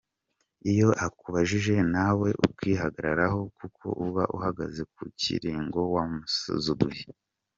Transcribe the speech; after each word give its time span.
Iyo 0.71 0.89
akubajije 1.05 1.75
nawe 1.93 2.27
ukihagararaho 2.47 3.39
kuko 3.57 3.85
uba 4.05 4.23
uhagaze 4.35 4.81
ku 4.93 5.01
kuli 5.19 5.51
ngo 5.65 5.81
wamusuzuguye. 5.93 7.05